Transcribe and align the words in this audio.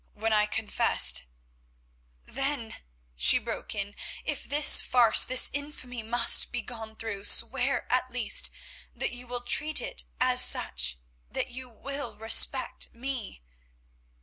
When 0.15 0.33
I 0.33 0.47
confessed——" 0.47 1.25
"Then," 2.25 2.77
she 3.15 3.37
broke 3.37 3.75
in, 3.75 3.93
"if 4.25 4.45
this 4.45 4.81
farce, 4.81 5.23
this 5.25 5.47
infamy 5.53 6.01
must 6.01 6.51
be 6.51 6.63
gone 6.63 6.95
through, 6.95 7.23
swear 7.25 7.85
at 7.93 8.09
least 8.09 8.49
that 8.95 9.11
you 9.11 9.27
will 9.27 9.41
treat 9.41 9.79
it 9.79 10.03
as 10.19 10.41
such, 10.43 10.97
that 11.29 11.49
you 11.51 11.69
will 11.69 12.15
respect 12.17 12.91
me." 12.95 13.43